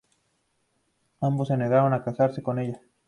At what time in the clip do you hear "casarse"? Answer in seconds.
2.03-2.41